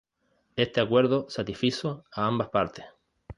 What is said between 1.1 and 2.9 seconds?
satisfizo a ambas partes.